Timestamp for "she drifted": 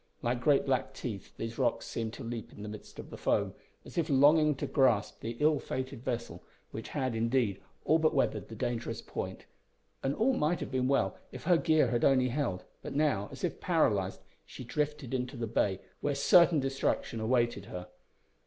14.43-15.13